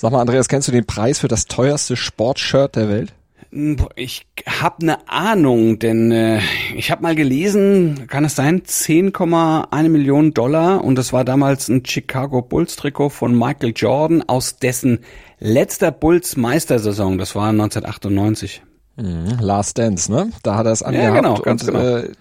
Sag 0.00 0.12
mal, 0.12 0.22
Andreas, 0.22 0.48
kennst 0.48 0.66
du 0.66 0.72
den 0.72 0.86
Preis 0.86 1.18
für 1.18 1.28
das 1.28 1.44
teuerste 1.44 1.94
Sportshirt 1.94 2.74
der 2.74 2.88
Welt? 2.88 3.12
Ich 3.96 4.26
habe 4.46 4.76
eine 4.80 5.06
Ahnung, 5.10 5.78
denn 5.78 6.10
äh, 6.10 6.40
ich 6.74 6.90
habe 6.90 7.02
mal 7.02 7.14
gelesen, 7.14 8.06
kann 8.06 8.24
es 8.24 8.34
sein, 8.34 8.62
10,1 8.62 9.88
Millionen 9.90 10.32
Dollar 10.32 10.82
und 10.82 10.96
das 10.96 11.12
war 11.12 11.26
damals 11.26 11.68
ein 11.68 11.84
Chicago 11.84 12.40
Bulls 12.40 12.76
Trikot 12.76 13.10
von 13.10 13.38
Michael 13.38 13.74
Jordan 13.76 14.24
aus 14.26 14.56
dessen 14.56 15.00
letzter 15.38 15.92
Bulls 15.92 16.34
Meistersaison, 16.34 17.18
das 17.18 17.34
war 17.34 17.50
1998. 17.50 18.62
Mhm, 18.96 19.36
Last 19.38 19.76
Dance, 19.76 20.10
ne? 20.10 20.30
Da 20.42 20.54
hat 20.54 20.64
er 20.64 20.72
es 20.72 20.82
angehabt. 20.82 21.14
Ja, 21.14 21.14
genau, 21.14 21.34
ganz 21.42 21.64
und, 21.64 21.74
genau. 21.74 21.96
Äh, 21.98 22.12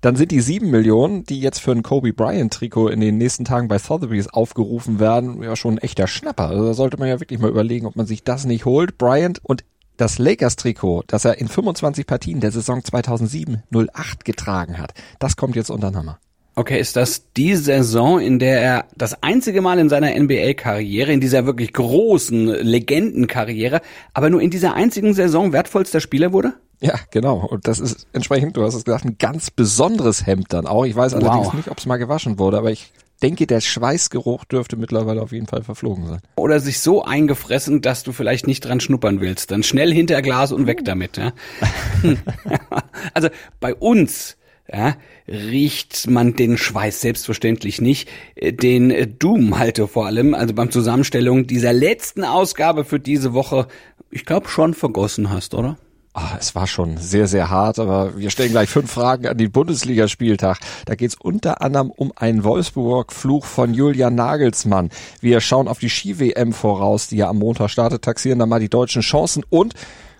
dann 0.00 0.16
sind 0.16 0.30
die 0.30 0.40
sieben 0.40 0.70
Millionen, 0.70 1.24
die 1.24 1.40
jetzt 1.40 1.60
für 1.60 1.72
ein 1.72 1.82
Kobe 1.82 2.12
Bryant 2.12 2.52
Trikot 2.52 2.88
in 2.88 3.00
den 3.00 3.18
nächsten 3.18 3.44
Tagen 3.44 3.68
bei 3.68 3.78
Sotheby's 3.78 4.28
aufgerufen 4.28 4.98
werden, 4.98 5.42
ja 5.42 5.56
schon 5.56 5.74
ein 5.74 5.78
echter 5.78 6.06
Schnapper. 6.06 6.48
Also 6.48 6.66
da 6.66 6.74
sollte 6.74 6.98
man 6.98 7.08
ja 7.08 7.20
wirklich 7.20 7.40
mal 7.40 7.50
überlegen, 7.50 7.86
ob 7.86 7.96
man 7.96 8.06
sich 8.06 8.24
das 8.24 8.44
nicht 8.44 8.64
holt. 8.64 8.98
Bryant 8.98 9.40
und 9.42 9.64
das 9.96 10.18
Lakers-Trikot, 10.18 11.04
das 11.06 11.24
er 11.24 11.38
in 11.38 11.48
25 11.48 12.06
Partien 12.06 12.40
der 12.40 12.50
Saison 12.50 12.80
2007-08 12.80 14.24
getragen 14.24 14.78
hat, 14.78 14.94
das 15.18 15.36
kommt 15.36 15.56
jetzt 15.56 15.70
unter 15.70 15.90
den 15.90 15.96
Hammer. 15.96 16.18
Okay, 16.56 16.78
ist 16.78 16.94
das 16.94 17.32
die 17.36 17.56
Saison, 17.56 18.20
in 18.20 18.38
der 18.38 18.60
er 18.62 18.84
das 18.96 19.22
einzige 19.22 19.60
Mal 19.60 19.78
in 19.80 19.88
seiner 19.88 20.14
NBA-Karriere, 20.14 21.12
in 21.12 21.20
dieser 21.20 21.46
wirklich 21.46 21.72
großen 21.72 22.46
Legendenkarriere, 22.46 23.80
aber 24.12 24.30
nur 24.30 24.40
in 24.40 24.50
dieser 24.50 24.74
einzigen 24.74 25.14
Saison 25.14 25.52
wertvollster 25.52 26.00
Spieler 26.00 26.32
wurde? 26.32 26.54
Ja, 26.80 26.94
genau. 27.10 27.38
Und 27.38 27.66
das 27.66 27.80
ist 27.80 28.06
entsprechend, 28.12 28.56
du 28.56 28.62
hast 28.62 28.74
es 28.74 28.84
gesagt, 28.84 29.04
ein 29.04 29.16
ganz 29.18 29.50
besonderes 29.50 30.26
Hemd 30.26 30.52
dann 30.52 30.66
auch. 30.66 30.84
Ich 30.84 30.94
weiß 30.94 31.14
allerdings 31.14 31.46
Wow. 31.46 31.54
nicht, 31.54 31.70
ob 31.70 31.78
es 31.78 31.86
mal 31.86 31.96
gewaschen 31.96 32.38
wurde, 32.38 32.58
aber 32.58 32.70
ich 32.70 32.92
denke, 33.22 33.46
der 33.46 33.60
Schweißgeruch 33.60 34.44
dürfte 34.44 34.76
mittlerweile 34.76 35.22
auf 35.22 35.32
jeden 35.32 35.46
Fall 35.46 35.62
verflogen 35.62 36.06
sein. 36.06 36.20
Oder 36.36 36.60
sich 36.60 36.80
so 36.80 37.04
eingefressen, 37.04 37.80
dass 37.80 38.02
du 38.02 38.12
vielleicht 38.12 38.46
nicht 38.46 38.60
dran 38.64 38.80
schnuppern 38.80 39.20
willst. 39.20 39.50
Dann 39.50 39.62
schnell 39.62 39.92
hinter 39.92 40.20
Glas 40.22 40.52
und 40.52 40.66
weg 40.66 40.84
damit. 40.84 41.16
Ja? 41.16 41.32
also 43.14 43.28
bei 43.60 43.74
uns 43.74 44.36
ja, 44.72 44.96
riecht 45.28 46.08
man 46.08 46.34
den 46.34 46.56
Schweiß 46.56 47.00
selbstverständlich 47.00 47.80
nicht. 47.80 48.08
Äh, 48.34 48.52
Den 48.52 48.90
äh, 48.90 49.06
Doom 49.06 49.58
halte 49.58 49.86
vor 49.88 50.06
allem, 50.06 50.34
also 50.34 50.54
beim 50.54 50.70
Zusammenstellung 50.70 51.46
dieser 51.46 51.72
letzten 51.72 52.24
Ausgabe 52.24 52.84
für 52.84 52.98
diese 52.98 53.34
Woche, 53.34 53.66
ich 54.10 54.24
glaube 54.24 54.48
schon 54.48 54.74
vergossen 54.74 55.30
hast, 55.30 55.54
oder? 55.54 55.76
Ah, 56.16 56.36
es 56.38 56.54
war 56.54 56.68
schon 56.68 56.96
sehr, 56.96 57.26
sehr 57.26 57.50
hart, 57.50 57.80
aber 57.80 58.16
wir 58.16 58.30
stellen 58.30 58.52
gleich 58.52 58.70
fünf 58.70 58.92
Fragen 58.92 59.26
an 59.26 59.36
den 59.36 59.50
Bundesligaspieltag. 59.50 60.58
Da 60.86 60.94
geht's 60.94 61.16
unter 61.16 61.60
anderem 61.60 61.90
um 61.90 62.12
einen 62.14 62.44
Wolfsburg-Fluch 62.44 63.44
von 63.44 63.74
Julian 63.74 64.14
Nagelsmann. 64.14 64.90
Wir 65.20 65.40
schauen 65.40 65.66
auf 65.66 65.80
die 65.80 65.90
Ski-WM 65.90 66.52
voraus, 66.52 67.08
die 67.08 67.16
ja 67.16 67.28
am 67.28 67.38
Montag 67.38 67.68
startet, 67.68 68.02
taxieren 68.02 68.38
dann 68.38 68.48
mal 68.48 68.60
die 68.60 68.68
deutschen 68.68 69.02
Chancen 69.02 69.42
und 69.50 69.74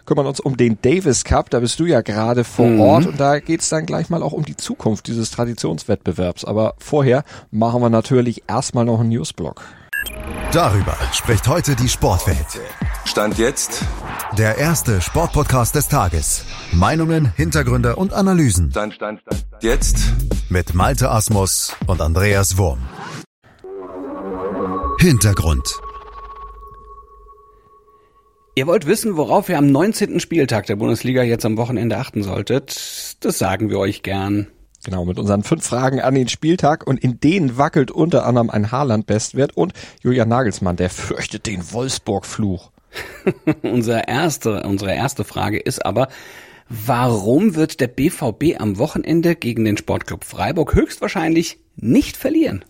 kümmern 0.06 0.26
uns 0.26 0.40
um 0.40 0.56
den 0.56 0.78
Davis 0.82 1.24
Cup. 1.24 1.50
Da 1.50 1.60
bist 1.60 1.78
du 1.80 1.86
ja 1.86 2.00
gerade 2.02 2.44
vor 2.44 2.78
Ort 2.78 3.06
und 3.06 3.18
da 3.20 3.38
geht's 3.40 3.68
dann 3.68 3.86
gleich 3.86 4.10
mal 4.10 4.22
auch 4.22 4.32
um 4.32 4.44
die 4.44 4.56
Zukunft 4.56 5.06
dieses 5.06 5.30
Traditionswettbewerbs. 5.30 6.44
Aber 6.44 6.74
vorher 6.78 7.24
machen 7.50 7.80
wir 7.80 7.90
natürlich 7.90 8.44
erstmal 8.48 8.84
noch 8.84 9.00
einen 9.00 9.08
Newsblock. 9.10 9.62
Darüber 10.52 10.96
spricht 11.12 11.48
heute 11.48 11.74
die 11.74 11.88
Sportwelt. 11.88 12.60
Stand 13.06 13.38
jetzt, 13.38 13.82
Der 14.36 14.58
erste 14.58 15.00
Sportpodcast 15.00 15.74
des 15.74 15.88
Tages. 15.88 16.44
Meinungen, 16.72 17.32
Hintergründe 17.36 17.96
und 17.96 18.12
Analysen. 18.12 18.70
Stand, 18.70 18.94
Stand, 18.94 19.20
Stand, 19.20 19.44
jetzt. 19.60 19.98
Mit 20.48 20.74
Malte 20.74 21.10
Asmus 21.10 21.72
und 21.86 22.00
Andreas 22.00 22.58
Wurm. 22.58 22.80
Hintergrund. 25.00 25.64
Ihr 28.56 28.68
wollt 28.68 28.86
wissen, 28.86 29.16
worauf 29.16 29.48
ihr 29.48 29.58
am 29.58 29.66
19. 29.66 30.20
Spieltag 30.20 30.66
der 30.66 30.76
Bundesliga 30.76 31.24
jetzt 31.24 31.44
am 31.44 31.56
Wochenende 31.56 31.96
achten 31.98 32.22
solltet? 32.22 33.16
Das 33.18 33.36
sagen 33.36 33.68
wir 33.68 33.80
euch 33.80 34.04
gern. 34.04 34.46
Genau, 34.84 35.04
mit 35.04 35.18
unseren 35.18 35.42
fünf 35.42 35.66
Fragen 35.66 36.00
an 36.00 36.14
den 36.14 36.28
Spieltag 36.28 36.86
und 36.86 37.02
in 37.02 37.18
denen 37.18 37.58
wackelt 37.58 37.90
unter 37.90 38.26
anderem 38.26 38.50
ein 38.50 38.70
Haaland-Bestwert 38.70 39.56
und 39.56 39.72
Julian 40.02 40.28
Nagelsmann, 40.28 40.76
der 40.76 40.88
fürchtet 40.88 41.46
den 41.46 41.72
Wolfsburg-Fluch. 41.72 42.70
Unser 43.62 44.06
erste, 44.06 44.62
unsere 44.62 44.94
erste 44.94 45.24
Frage 45.24 45.58
ist 45.58 45.84
aber, 45.84 46.06
warum 46.68 47.56
wird 47.56 47.80
der 47.80 47.88
BVB 47.88 48.60
am 48.60 48.78
Wochenende 48.78 49.34
gegen 49.34 49.64
den 49.64 49.76
Sportclub 49.76 50.22
Freiburg 50.22 50.76
höchstwahrscheinlich 50.76 51.58
nicht 51.74 52.16
verlieren? 52.16 52.64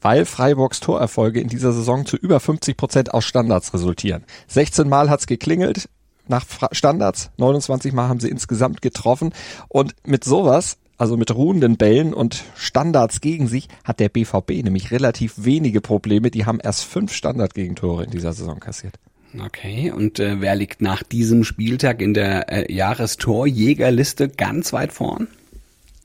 Weil 0.00 0.24
Freiburgs 0.24 0.80
Torerfolge 0.80 1.40
in 1.40 1.48
dieser 1.48 1.72
Saison 1.72 2.06
zu 2.06 2.16
über 2.16 2.40
50 2.40 2.76
Prozent 2.76 3.14
aus 3.14 3.24
Standards 3.24 3.74
resultieren. 3.74 4.24
16 4.48 4.88
Mal 4.88 5.10
hat's 5.10 5.26
geklingelt 5.26 5.88
nach 6.30 6.44
Standards, 6.72 7.30
29 7.36 7.92
Mal 7.92 8.08
haben 8.08 8.20
sie 8.20 8.30
insgesamt 8.30 8.80
getroffen 8.80 9.32
und 9.68 9.94
mit 10.06 10.24
sowas, 10.24 10.78
also 10.96 11.16
mit 11.16 11.34
ruhenden 11.34 11.76
Bällen 11.76 12.14
und 12.14 12.44
Standards 12.56 13.20
gegen 13.20 13.48
sich, 13.48 13.68
hat 13.84 14.00
der 14.00 14.08
BVB 14.08 14.62
nämlich 14.62 14.90
relativ 14.90 15.34
wenige 15.36 15.80
Probleme. 15.80 16.30
Die 16.30 16.46
haben 16.46 16.60
erst 16.60 16.84
fünf 16.84 17.12
Standardgegentore 17.12 18.04
in 18.04 18.10
dieser 18.10 18.32
Saison 18.32 18.60
kassiert. 18.60 18.94
Okay, 19.38 19.92
und 19.92 20.18
äh, 20.18 20.40
wer 20.40 20.56
liegt 20.56 20.82
nach 20.82 21.02
diesem 21.02 21.44
Spieltag 21.44 22.02
in 22.02 22.14
der 22.14 22.50
äh, 22.50 22.72
Jahrestorjägerliste 22.72 24.28
ganz 24.28 24.72
weit 24.72 24.92
vorn? 24.92 25.28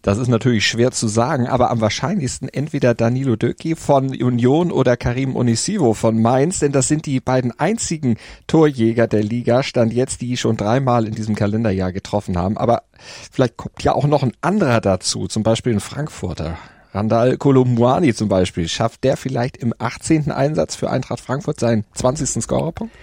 Das 0.06 0.20
ist 0.20 0.28
natürlich 0.28 0.68
schwer 0.68 0.92
zu 0.92 1.08
sagen, 1.08 1.48
aber 1.48 1.72
am 1.72 1.82
wahrscheinlichsten 1.82 2.48
entweder 2.48 2.94
Danilo 2.94 3.36
Döcki 3.36 3.76
von 3.76 4.10
Union 4.10 4.72
oder 4.72 4.98
Karim 4.98 5.36
Onisivo 5.36 5.96
von 5.96 6.22
Mainz, 6.22 6.60
denn 6.60 6.72
das 6.72 6.88
sind 6.88 7.08
die 7.08 7.20
beiden 7.20 7.60
einzigen 7.60 8.18
Torjäger 8.46 9.08
der 9.08 9.24
Liga, 9.24 9.64
stand 9.64 9.94
jetzt, 9.94 10.22
die 10.22 10.38
schon 10.38 10.58
dreimal 10.58 11.08
in 11.08 11.16
diesem 11.16 11.34
Kalenderjahr 11.34 11.92
getroffen 11.92 12.38
haben. 12.38 12.56
Aber 12.56 12.84
vielleicht 13.32 13.58
kommt 13.58 13.82
ja 13.82 13.96
auch 13.96 14.06
noch 14.06 14.22
ein 14.22 14.34
anderer 14.42 14.80
dazu, 14.80 15.26
zum 15.26 15.42
Beispiel 15.42 15.74
ein 15.74 15.80
Frankfurter. 15.80 16.56
Randall 16.94 17.38
Kolomwani 17.38 18.14
zum 18.14 18.30
Beispiel. 18.30 18.70
Schafft 18.70 19.04
der 19.04 19.18
vielleicht 19.18 19.58
im 19.58 19.74
18. 19.78 20.32
Einsatz 20.32 20.76
für 20.76 20.92
Eintracht 20.92 21.20
Frankfurt 21.20 21.60
seinen 21.60 21.84
20. 21.96 22.44
Scorerpunkt? 22.44 22.94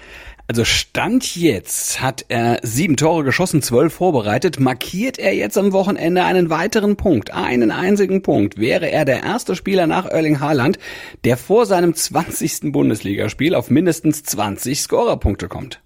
Also 0.52 0.66
Stand 0.66 1.34
jetzt 1.34 2.02
hat 2.02 2.26
er 2.28 2.58
sieben 2.62 2.98
Tore 2.98 3.24
geschossen, 3.24 3.62
zwölf 3.62 3.94
vorbereitet. 3.94 4.60
Markiert 4.60 5.18
er 5.18 5.34
jetzt 5.34 5.56
am 5.56 5.72
Wochenende 5.72 6.24
einen 6.24 6.50
weiteren 6.50 6.96
Punkt, 6.96 7.32
einen 7.32 7.70
einzigen 7.70 8.20
Punkt, 8.20 8.58
wäre 8.58 8.90
er 8.90 9.06
der 9.06 9.22
erste 9.22 9.56
Spieler 9.56 9.86
nach 9.86 10.04
Erling 10.04 10.40
Haaland, 10.40 10.78
der 11.24 11.38
vor 11.38 11.64
seinem 11.64 11.94
20. 11.94 12.70
Bundesligaspiel 12.70 13.54
auf 13.54 13.70
mindestens 13.70 14.24
20 14.24 14.82
Scorerpunkte 14.82 15.48
kommt. 15.48 15.80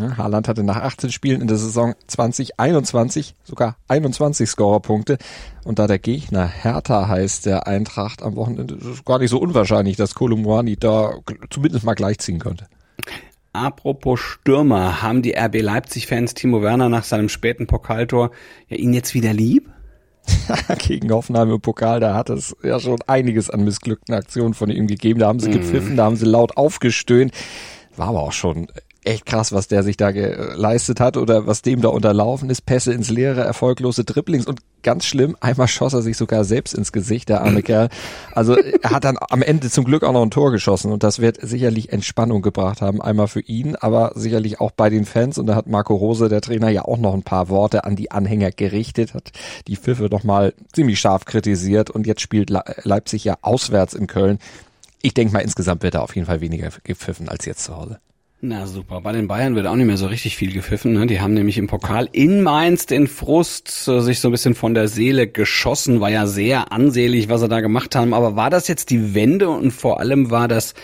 Ja, 0.00 0.16
Haaland 0.16 0.48
hatte 0.48 0.64
nach 0.64 0.82
18 0.82 1.12
Spielen 1.12 1.40
in 1.40 1.46
der 1.46 1.56
Saison 1.56 1.94
2021 2.08 3.36
sogar 3.44 3.76
21 3.86 4.50
Scorerpunkte. 4.50 5.18
Und 5.62 5.78
da 5.78 5.86
der 5.86 6.00
Gegner 6.00 6.48
Hertha 6.48 7.06
heißt, 7.06 7.46
der 7.46 7.68
Eintracht 7.68 8.24
am 8.24 8.34
Wochenende, 8.34 8.74
ist 8.74 8.86
es 8.86 9.04
gar 9.04 9.20
nicht 9.20 9.30
so 9.30 9.38
unwahrscheinlich, 9.38 9.96
dass 9.96 10.16
Kolumwani 10.16 10.76
da 10.76 11.14
zumindest 11.48 11.84
mal 11.84 11.94
gleichziehen 11.94 12.40
könnte. 12.40 12.66
Apropos 13.54 14.18
Stürmer, 14.18 15.00
haben 15.00 15.22
die 15.22 15.36
RB 15.38 15.62
Leipzig-Fans 15.62 16.34
Timo 16.34 16.60
Werner 16.60 16.88
nach 16.88 17.04
seinem 17.04 17.28
späten 17.28 17.68
Pokaltor 17.68 18.32
ja 18.68 18.76
ihn 18.76 18.92
jetzt 18.92 19.14
wieder 19.14 19.32
lieb? 19.32 19.70
Gegen 20.78 21.12
Hoffenheim 21.12 21.52
im 21.52 21.60
Pokal, 21.60 22.00
da 22.00 22.16
hat 22.16 22.30
es 22.30 22.56
ja 22.64 22.80
schon 22.80 22.98
einiges 23.06 23.50
an 23.50 23.62
missglückten 23.62 24.12
Aktionen 24.12 24.54
von 24.54 24.70
ihm 24.70 24.88
gegeben. 24.88 25.20
Da 25.20 25.28
haben 25.28 25.38
sie 25.38 25.52
gepfiffen, 25.52 25.96
da 25.96 26.04
haben 26.04 26.16
sie 26.16 26.24
laut 26.24 26.56
aufgestöhnt. 26.56 27.32
War 27.94 28.08
aber 28.08 28.24
auch 28.24 28.32
schon 28.32 28.66
echt 29.04 29.26
krass, 29.26 29.52
was 29.52 29.68
der 29.68 29.82
sich 29.82 29.96
da 29.96 30.10
geleistet 30.10 31.00
hat 31.00 31.16
oder 31.16 31.46
was 31.46 31.62
dem 31.62 31.80
da 31.80 31.88
unterlaufen 31.88 32.50
ist. 32.50 32.66
Pässe 32.66 32.92
ins 32.92 33.10
Leere, 33.10 33.42
erfolglose 33.42 34.04
Dribblings 34.04 34.46
und 34.46 34.60
ganz 34.82 35.06
schlimm, 35.06 35.36
einmal 35.40 35.66
schoss 35.66 35.94
er 35.94 36.02
sich 36.02 36.16
sogar 36.16 36.44
selbst 36.44 36.74
ins 36.74 36.92
Gesicht, 36.92 37.28
der 37.28 37.42
arme 37.42 37.62
Kerl. 37.62 37.88
Also 38.32 38.56
er 38.56 38.90
hat 38.90 39.04
dann 39.04 39.16
am 39.18 39.42
Ende 39.42 39.70
zum 39.70 39.84
Glück 39.84 40.04
auch 40.04 40.12
noch 40.12 40.22
ein 40.22 40.30
Tor 40.30 40.52
geschossen 40.52 40.92
und 40.92 41.02
das 41.02 41.18
wird 41.18 41.38
sicherlich 41.40 41.92
Entspannung 41.92 42.42
gebracht 42.42 42.82
haben, 42.82 43.02
einmal 43.02 43.28
für 43.28 43.40
ihn, 43.40 43.76
aber 43.76 44.12
sicherlich 44.14 44.60
auch 44.60 44.70
bei 44.70 44.90
den 44.90 45.04
Fans 45.04 45.38
und 45.38 45.46
da 45.46 45.54
hat 45.54 45.66
Marco 45.66 45.94
Rose, 45.94 46.28
der 46.28 46.40
Trainer, 46.40 46.68
ja 46.68 46.84
auch 46.84 46.98
noch 46.98 47.14
ein 47.14 47.22
paar 47.22 47.48
Worte 47.48 47.84
an 47.84 47.96
die 47.96 48.10
Anhänger 48.10 48.50
gerichtet, 48.50 49.14
hat 49.14 49.32
die 49.66 49.76
Pfiffe 49.76 50.08
doch 50.08 50.22
mal 50.22 50.54
ziemlich 50.72 51.00
scharf 51.00 51.24
kritisiert 51.24 51.90
und 51.90 52.06
jetzt 52.06 52.20
spielt 52.20 52.50
Le 52.50 52.62
Leipzig 52.82 53.24
ja 53.24 53.36
auswärts 53.42 53.94
in 53.94 54.06
Köln. 54.06 54.38
Ich 55.02 55.14
denke 55.14 55.32
mal, 55.32 55.40
insgesamt 55.40 55.82
wird 55.82 55.94
er 55.94 56.02
auf 56.02 56.14
jeden 56.14 56.26
Fall 56.26 56.40
weniger 56.40 56.70
gepfiffen 56.82 57.28
als 57.28 57.44
jetzt 57.44 57.64
zu 57.64 57.76
Hause. 57.76 57.98
Na 58.46 58.66
super, 58.66 59.00
bei 59.00 59.12
den 59.12 59.26
Bayern 59.26 59.54
wird 59.54 59.66
auch 59.66 59.74
nicht 59.74 59.86
mehr 59.86 59.96
so 59.96 60.06
richtig 60.06 60.36
viel 60.36 60.52
gepfiffen. 60.52 60.92
Ne? 60.92 61.06
Die 61.06 61.18
haben 61.18 61.32
nämlich 61.32 61.56
im 61.56 61.66
Pokal 61.66 62.10
in 62.12 62.42
Mainz 62.42 62.84
den 62.84 63.06
Frust 63.06 63.88
äh, 63.88 64.02
sich 64.02 64.20
so 64.20 64.28
ein 64.28 64.32
bisschen 64.32 64.54
von 64.54 64.74
der 64.74 64.86
Seele 64.86 65.26
geschossen. 65.26 66.02
War 66.02 66.10
ja 66.10 66.26
sehr 66.26 66.70
ansehlich, 66.70 67.30
was 67.30 67.40
sie 67.40 67.48
da 67.48 67.62
gemacht 67.62 67.96
haben. 67.96 68.12
Aber 68.12 68.36
war 68.36 68.50
das 68.50 68.68
jetzt 68.68 68.90
die 68.90 69.14
Wende 69.14 69.48
und 69.48 69.70
vor 69.70 69.98
allem 69.98 70.30
war 70.30 70.46
das 70.46 70.74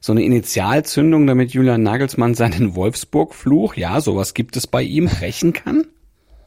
so 0.00 0.12
eine 0.12 0.22
Initialzündung, 0.22 1.26
damit 1.26 1.52
Julian 1.52 1.82
Nagelsmann 1.82 2.34
seinen 2.34 2.74
Wolfsburg-Fluch, 2.74 3.74
ja, 3.74 4.00
sowas 4.00 4.32
gibt 4.32 4.56
es 4.56 4.66
bei 4.66 4.82
ihm, 4.82 5.06
rächen 5.06 5.52
kann? 5.52 5.84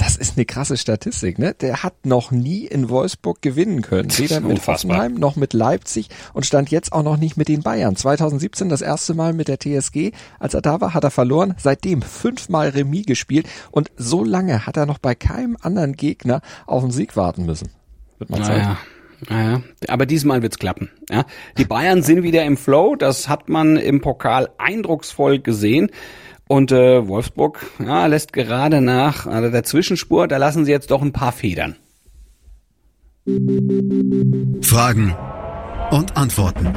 Das 0.04 0.18
ist 0.18 0.36
eine 0.36 0.44
krasse 0.46 0.76
Statistik, 0.76 1.40
ne? 1.40 1.54
Der 1.54 1.82
hat 1.82 2.06
noch 2.06 2.32
nie 2.32 2.66
in 2.66 2.90
Wolfsburg 2.90 3.42
gewinnen 3.42 3.82
können. 3.82 4.10
Weder 4.18 4.42
mit 4.42 4.52
Unfassbar. 4.52 4.98
Hoffenheim 4.98 5.14
noch 5.18 5.38
mit 5.38 5.54
Leipzig 5.54 6.10
und 6.34 6.46
stand 6.46 6.72
jetzt 6.72 6.92
auch 6.92 7.04
noch 7.04 7.16
nicht 7.16 7.38
mit 7.38 7.48
den 7.48 7.64
Bayern. 7.64 7.96
2017 7.96 8.68
das 8.68 8.82
erste 8.82 9.14
Mal 9.14 9.32
mit 9.32 9.48
der 9.48 9.60
TSG. 9.60 10.12
Als 10.40 10.56
er 10.56 10.62
da 10.62 10.82
war, 10.82 10.94
hat 10.94 11.06
er 11.06 11.12
verloren. 11.12 11.56
Seitdem 11.58 12.02
fünfmal 12.02 12.70
Remis 12.70 13.06
gespielt 13.06 13.48
und 13.72 13.92
so 13.96 14.26
lange 14.26 14.66
hat 14.66 14.76
er 14.76 14.86
noch 14.86 14.98
bei 14.98 15.16
keinem 15.16 15.56
anderen 15.62 15.94
Gegner 15.94 16.42
auf 16.66 16.84
den 16.84 16.92
Sieg 16.92 17.16
warten 17.16 17.46
müssen. 17.46 17.70
Wird 18.18 18.30
mal 18.30 18.44
Zeit. 18.44 18.58
Naja. 18.58 18.78
Naja, 19.30 19.62
aber 19.88 20.06
diesmal 20.06 20.42
wird's 20.42 20.60
klappen. 20.60 20.90
Ja. 21.10 21.24
Die 21.58 21.64
Bayern 21.64 22.04
sind 22.04 22.24
wieder 22.24 22.44
im 22.44 22.58
Flow, 22.58 22.98
das 22.98 23.30
hat 23.30 23.48
man 23.48 23.78
im 23.78 24.02
Pokal 24.02 24.50
eindrucksvoll 24.58 25.40
gesehen. 25.40 25.92
Und 26.48 26.72
äh, 26.72 27.07
Wolfsburg 27.07 27.66
ja, 27.80 28.06
lässt 28.06 28.34
gerade 28.34 28.81
nach 28.81 29.25
also 29.25 29.50
der 29.50 29.63
Zwischenspur, 29.63 30.28
da 30.28 30.38
lassen 30.38 30.66
sie 30.66 30.72
jetzt 30.72 30.92
doch 30.92 31.01
ein 31.01 31.13
paar 31.13 31.31
Federn. 31.31 31.75
Fragen 34.62 35.16
und 35.92 36.18
Antworten. 36.18 36.74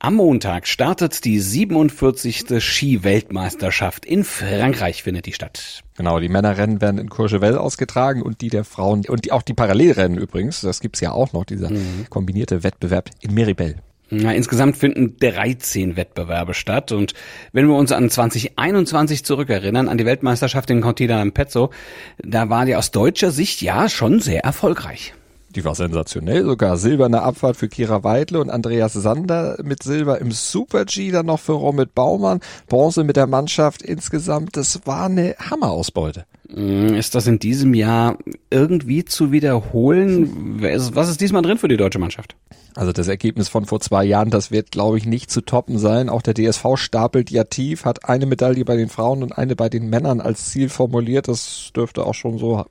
Am 0.00 0.14
Montag 0.14 0.68
startet 0.68 1.24
die 1.24 1.40
47. 1.40 2.62
Ski-Weltmeisterschaft. 2.62 4.06
In 4.06 4.22
Frankreich 4.22 5.02
findet 5.02 5.26
die 5.26 5.32
statt. 5.32 5.82
Genau, 5.96 6.20
die 6.20 6.28
Männerrennen 6.28 6.80
werden 6.80 6.98
in 6.98 7.10
Courchevel 7.10 7.58
ausgetragen 7.58 8.22
und 8.22 8.40
die 8.40 8.48
der 8.48 8.64
Frauen 8.64 9.04
und 9.08 9.24
die, 9.24 9.32
auch 9.32 9.42
die 9.42 9.54
Parallelrennen 9.54 10.16
übrigens, 10.16 10.60
das 10.60 10.80
gibt's 10.80 11.00
ja 11.00 11.10
auch 11.10 11.32
noch, 11.32 11.44
dieser 11.44 11.70
kombinierte 12.10 12.62
Wettbewerb 12.62 13.10
in 13.20 13.34
Meribel. 13.34 13.74
Na, 14.10 14.32
insgesamt 14.32 14.78
finden 14.78 15.16
13 15.20 15.96
Wettbewerbe 15.96 16.54
statt 16.54 16.92
und 16.92 17.12
wenn 17.52 17.68
wir 17.68 17.74
uns 17.74 17.92
an 17.92 18.08
2021 18.08 19.22
zurückerinnern, 19.22 19.86
an 19.88 19.98
die 19.98 20.06
Weltmeisterschaft 20.06 20.70
in 20.70 20.80
Cortina 20.80 21.20
d'Ampezzo, 21.20 21.70
da 22.18 22.48
war 22.48 22.64
die 22.64 22.74
aus 22.74 22.90
deutscher 22.90 23.30
Sicht 23.30 23.60
ja 23.60 23.90
schon 23.90 24.20
sehr 24.20 24.44
erfolgreich. 24.44 25.12
Die 25.54 25.64
war 25.64 25.74
sensationell, 25.74 26.44
sogar 26.44 26.78
silberne 26.78 27.22
Abfahrt 27.22 27.56
für 27.56 27.68
Kira 27.68 28.02
Weidle 28.02 28.40
und 28.40 28.48
Andreas 28.48 28.94
Sander 28.94 29.58
mit 29.62 29.82
Silber 29.82 30.20
im 30.20 30.30
Super-G, 30.30 31.10
dann 31.10 31.26
noch 31.26 31.40
für 31.40 31.52
Romit 31.52 31.94
Baumann, 31.94 32.40
Bronze 32.66 33.04
mit 33.04 33.16
der 33.16 33.26
Mannschaft 33.26 33.82
insgesamt, 33.82 34.56
das 34.56 34.86
war 34.86 35.06
eine 35.06 35.36
Hammerausbeute. 35.38 36.24
Mm, 36.58 36.94
Ist 36.94 37.14
das 37.14 37.28
in 37.28 37.38
diesem 37.38 37.72
Jahr 37.72 38.18
irgendwie 38.50 39.04
zu 39.04 39.30
wiederholen? 39.30 40.60
Was 40.60 41.08
ist 41.08 41.20
diesmal 41.20 41.42
drin 41.42 41.56
für 41.58 41.68
die 41.68 41.76
deutsche 41.76 42.00
Mannschaft? 42.00 42.34
Also 42.74 42.92
das 42.92 43.06
Ergebnis 43.06 43.48
von 43.48 43.64
vor 43.64 43.80
zwei 43.80 44.04
Jahren, 44.04 44.30
das 44.30 44.50
wird, 44.50 44.72
glaube 44.72 44.98
ich, 44.98 45.06
nicht 45.06 45.30
zu 45.30 45.40
toppen 45.40 45.78
sein. 45.78 46.08
Auch 46.08 46.22
der 46.22 46.34
DSV 46.34 46.64
stapelt 46.74 47.30
ja 47.30 47.44
tief, 47.44 47.84
hat 47.84 48.08
eine 48.08 48.26
Medaille 48.26 48.64
bei 48.64 48.76
den 48.76 48.88
Frauen 48.88 49.22
und 49.22 49.38
eine 49.38 49.54
bei 49.54 49.68
den 49.68 49.88
Männern 49.88 50.20
als 50.20 50.50
Ziel 50.50 50.68
formuliert. 50.68 51.28
Das 51.28 51.70
dürfte 51.76 52.04
auch 52.04 52.14
schon 52.14 52.38
so 52.38 52.64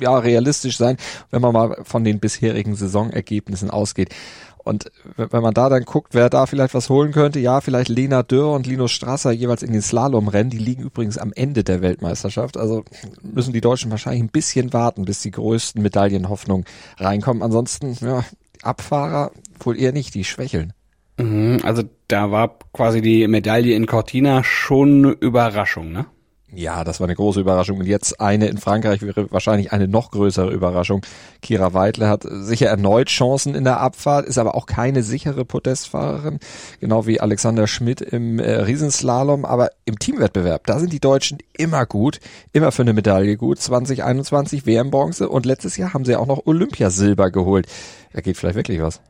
ja 0.00 0.16
realistisch 0.16 0.78
sein, 0.78 0.96
wenn 1.30 1.42
man 1.42 1.52
mal 1.52 1.76
von 1.82 2.04
den 2.04 2.20
bisherigen 2.20 2.76
Saisonergebnissen 2.76 3.70
ausgeht. 3.70 4.14
Und 4.64 4.90
wenn 5.16 5.42
man 5.42 5.54
da 5.54 5.68
dann 5.68 5.84
guckt, 5.84 6.14
wer 6.14 6.30
da 6.30 6.46
vielleicht 6.46 6.74
was 6.74 6.88
holen 6.88 7.12
könnte, 7.12 7.40
ja, 7.40 7.60
vielleicht 7.60 7.88
Lena 7.88 8.22
Dürr 8.22 8.52
und 8.52 8.66
Linus 8.66 8.92
Strasser 8.92 9.32
jeweils 9.32 9.62
in 9.62 9.72
den 9.72 9.82
Slalomrennen, 9.82 10.50
die 10.50 10.58
liegen 10.58 10.82
übrigens 10.82 11.18
am 11.18 11.32
Ende 11.34 11.64
der 11.64 11.82
Weltmeisterschaft. 11.82 12.56
Also 12.56 12.84
müssen 13.22 13.52
die 13.52 13.60
Deutschen 13.60 13.90
wahrscheinlich 13.90 14.22
ein 14.22 14.28
bisschen 14.28 14.72
warten, 14.72 15.04
bis 15.04 15.20
die 15.20 15.30
größten 15.30 15.82
Medaillenhoffnungen 15.82 16.64
reinkommen. 16.98 17.42
Ansonsten, 17.42 17.96
ja, 18.00 18.24
Abfahrer 18.62 19.32
wohl 19.60 19.78
eher 19.78 19.92
nicht, 19.92 20.14
die 20.14 20.24
schwächeln. 20.24 20.72
Mhm, 21.18 21.60
Also 21.62 21.82
da 22.08 22.30
war 22.30 22.58
quasi 22.72 23.02
die 23.02 23.26
Medaille 23.28 23.74
in 23.74 23.86
Cortina 23.86 24.44
schon 24.44 25.04
eine 25.04 25.12
Überraschung, 25.12 25.92
ne? 25.92 26.06
Ja, 26.54 26.84
das 26.84 27.00
war 27.00 27.06
eine 27.06 27.14
große 27.14 27.40
Überraschung. 27.40 27.78
Und 27.78 27.86
jetzt 27.86 28.20
eine 28.20 28.46
in 28.46 28.58
Frankreich 28.58 29.00
wäre 29.00 29.30
wahrscheinlich 29.32 29.72
eine 29.72 29.88
noch 29.88 30.10
größere 30.10 30.52
Überraschung. 30.52 31.00
Kira 31.40 31.72
Weidle 31.72 32.08
hat 32.08 32.24
sicher 32.28 32.68
erneut 32.68 33.08
Chancen 33.08 33.54
in 33.54 33.64
der 33.64 33.80
Abfahrt, 33.80 34.26
ist 34.26 34.36
aber 34.36 34.54
auch 34.54 34.66
keine 34.66 35.02
sichere 35.02 35.46
Podestfahrerin, 35.46 36.40
genau 36.78 37.06
wie 37.06 37.20
Alexander 37.20 37.66
Schmidt 37.66 38.02
im 38.02 38.38
äh, 38.38 38.50
Riesenslalom. 38.50 39.46
Aber 39.46 39.70
im 39.86 39.98
Teamwettbewerb, 39.98 40.66
da 40.66 40.78
sind 40.78 40.92
die 40.92 41.00
Deutschen 41.00 41.38
immer 41.56 41.86
gut, 41.86 42.20
immer 42.52 42.70
für 42.70 42.82
eine 42.82 42.92
Medaille 42.92 43.38
gut. 43.38 43.58
2021 43.58 44.66
WM-Bronze 44.66 45.30
und 45.30 45.46
letztes 45.46 45.78
Jahr 45.78 45.94
haben 45.94 46.04
sie 46.04 46.16
auch 46.16 46.26
noch 46.26 46.44
Olympiasilber 46.44 47.30
geholt. 47.30 47.66
Da 48.12 48.20
geht 48.20 48.36
vielleicht 48.36 48.56
wirklich 48.56 48.82
was. 48.82 49.00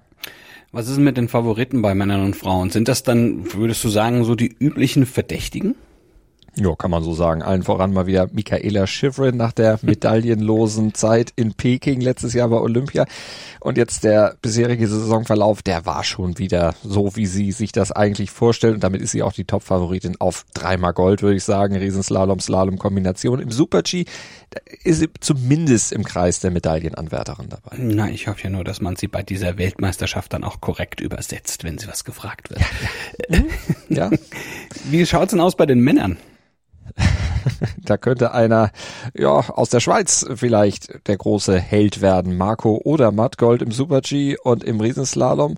Was 0.71 0.89
ist 0.89 0.99
mit 0.99 1.17
den 1.17 1.29
Favoriten 1.29 1.83
bei 1.83 1.95
Männern 1.95 2.25
und 2.25 2.37
Frauen? 2.37 2.71
Sind 2.71 2.87
das 2.87 3.03
dann, 3.03 3.53
würdest 3.53 3.83
du 3.83 3.89
sagen, 3.89 4.23
so 4.25 4.37
die 4.37 4.55
üblichen 4.59 5.07
Verdächtigen? 5.07 5.75
Ja, 6.55 6.75
kann 6.75 6.91
man 6.91 7.03
so 7.03 7.15
sagen. 7.15 7.43
Allen 7.43 7.63
voran 7.63 7.93
mal 7.93 8.07
wieder 8.07 8.29
Michaela 8.33 8.87
Schifrin 8.87 9.37
nach 9.37 9.53
der 9.53 9.79
medaillenlosen 9.83 10.93
Zeit 10.95 11.33
in 11.37 11.55
Peking 11.55 12.01
letztes 12.01 12.35
Jahr 12.35 12.49
bei 12.49 12.59
Olympia. 12.59 13.07
Und 13.61 13.79
jetzt 13.79 14.05
der 14.05 14.37
bisherige 14.43 14.87
Saisonverlauf, 14.87 15.63
der 15.63 15.87
war 15.87 16.05
schon 16.05 16.39
wieder 16.39 16.75
so, 16.83 17.17
wie 17.17 17.27
sie 17.27 17.53
sich 17.53 17.73
das 17.73 17.91
eigentlich 17.91 18.31
vorstellt. 18.31 18.75
Und 18.75 18.85
damit 18.85 19.01
ist 19.01 19.13
sie 19.13 19.23
auch 19.23 19.33
die 19.33 19.45
Top-Favoritin 19.45 20.17
auf 20.21 20.45
dreimal 20.53 20.93
Gold, 20.93 21.23
würde 21.23 21.37
ich 21.37 21.45
sagen. 21.45 21.75
Riesenslalom, 21.77 22.41
Slalom-Kombination. 22.41 23.41
Im 23.41 23.51
Super-G 23.51 24.05
ist 24.85 24.99
sie 24.99 25.09
zumindest 25.21 25.93
im 25.93 26.05
Kreis 26.05 26.41
der 26.41 26.51
Medaillenanwärterin 26.51 27.49
dabei. 27.49 27.77
Na, 27.79 28.11
ich 28.11 28.29
hoffe 28.29 28.43
ja 28.45 28.51
nur, 28.51 28.65
dass 28.65 28.83
man 28.83 28.97
sie 28.97 29.09
bei 29.09 29.23
dieser 29.23 29.57
Weltmeisterschaft 29.57 30.33
dann 30.35 30.45
auch 30.45 30.61
korrekt 30.61 31.01
übersetzt, 31.01 31.65
wenn 31.65 31.79
sie 31.79 31.89
was 31.89 32.05
gefragt 32.05 32.51
wird. 32.51 32.61
Ja, 33.89 34.11
Wie 34.91 35.07
schaut's 35.07 35.31
denn 35.31 35.41
aus 35.41 35.57
bei 35.57 35.67
den 35.67 35.81
Männern? 35.81 36.17
da 37.85 37.97
könnte 37.97 38.33
einer 38.33 38.71
ja 39.15 39.31
aus 39.31 39.71
der 39.71 39.81
Schweiz 39.81 40.27
vielleicht 40.35 41.07
der 41.09 41.17
große 41.17 41.59
Held 41.59 42.01
werden. 42.01 42.37
Marco 42.37 42.81
Odermatt, 42.85 43.39
Gold 43.39 43.63
im 43.63 43.73
Super-G 43.73 44.37
und 44.43 44.65
im 44.65 44.81
Riesenslalom 44.81 45.57